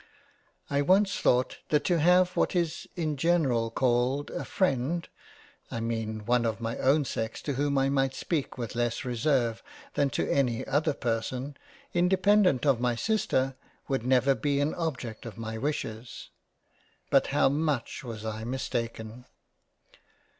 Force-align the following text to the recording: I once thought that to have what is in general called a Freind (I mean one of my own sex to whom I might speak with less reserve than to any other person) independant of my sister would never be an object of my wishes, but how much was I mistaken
I 0.67 0.81
once 0.81 1.19
thought 1.19 1.59
that 1.69 1.83
to 1.83 1.99
have 1.99 2.29
what 2.35 2.55
is 2.55 2.87
in 2.95 3.17
general 3.17 3.69
called 3.69 4.31
a 4.31 4.43
Freind 4.43 5.09
(I 5.69 5.79
mean 5.79 6.25
one 6.25 6.43
of 6.43 6.59
my 6.59 6.79
own 6.79 7.05
sex 7.05 7.39
to 7.43 7.53
whom 7.53 7.77
I 7.77 7.87
might 7.89 8.15
speak 8.15 8.57
with 8.57 8.73
less 8.73 9.05
reserve 9.05 9.61
than 9.93 10.09
to 10.09 10.27
any 10.27 10.65
other 10.65 10.95
person) 10.95 11.55
independant 11.93 12.65
of 12.65 12.79
my 12.79 12.95
sister 12.95 13.53
would 13.87 14.03
never 14.03 14.33
be 14.33 14.59
an 14.59 14.73
object 14.73 15.27
of 15.27 15.37
my 15.37 15.59
wishes, 15.59 16.31
but 17.11 17.27
how 17.27 17.47
much 17.47 18.03
was 18.03 18.25
I 18.25 18.43
mistaken 18.43 19.25